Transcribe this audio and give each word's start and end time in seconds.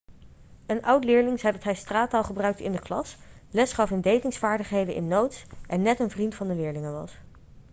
een 0.65 0.81
oud-leerling 0.83 1.39
zei 1.39 1.53
dat 1.53 1.63
hij 1.63 1.75
straattaal 1.75 2.23
gebruikte 2.23 2.63
in 2.63 2.71
de 2.71 2.79
klas 2.79 3.17
lesgaf 3.51 3.91
in 3.91 4.01
datingsvaardigheden 4.01 4.93
in 4.95 5.07
notes 5.07 5.45
en 5.67 5.81
net 5.81 5.99
een 5.99 6.09
vriend 6.09 6.35
van 6.35 6.47
de 6.47 6.55
leerlingen 6.55 6.91
was' 6.93 7.17